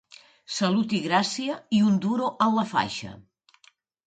[0.59, 3.15] Salut i gràcia, i un duro en la faixa.